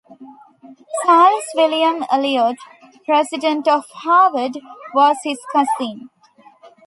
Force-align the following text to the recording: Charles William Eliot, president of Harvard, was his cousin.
Charles 1.05 1.43
William 1.53 2.03
Eliot, 2.11 2.55
president 3.05 3.67
of 3.67 3.85
Harvard, 3.91 4.57
was 4.95 5.17
his 5.23 5.37
cousin. 5.53 6.09